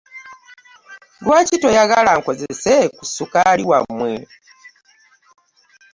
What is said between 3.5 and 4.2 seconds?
wammwe?